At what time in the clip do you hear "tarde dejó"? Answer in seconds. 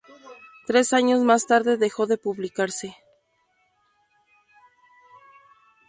1.45-2.07